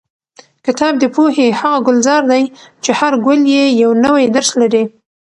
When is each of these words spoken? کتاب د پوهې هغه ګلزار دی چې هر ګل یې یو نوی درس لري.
کتاب 0.65 0.93
د 0.99 1.03
پوهې 1.15 1.47
هغه 1.59 1.79
ګلزار 1.87 2.23
دی 2.31 2.43
چې 2.83 2.91
هر 2.99 3.13
ګل 3.25 3.41
یې 3.55 3.65
یو 3.81 3.91
نوی 4.05 4.25
درس 4.35 4.49
لري. 4.61 4.83